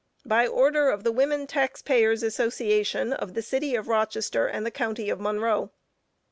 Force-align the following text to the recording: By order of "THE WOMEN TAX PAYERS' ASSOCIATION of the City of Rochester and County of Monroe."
By 0.25 0.47
order 0.47 0.89
of 0.89 1.03
"THE 1.03 1.11
WOMEN 1.11 1.45
TAX 1.45 1.83
PAYERS' 1.83 2.23
ASSOCIATION 2.23 3.13
of 3.13 3.35
the 3.35 3.43
City 3.43 3.75
of 3.75 3.87
Rochester 3.87 4.47
and 4.47 4.73
County 4.73 5.11
of 5.11 5.19
Monroe." 5.21 5.69